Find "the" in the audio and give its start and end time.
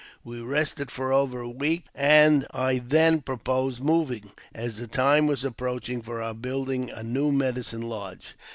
4.79-4.87